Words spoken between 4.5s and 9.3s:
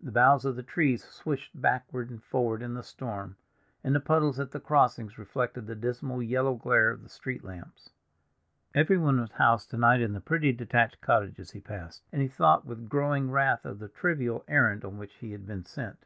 the crossings reflected the dismal yellow glare of the street lamps. Everyone was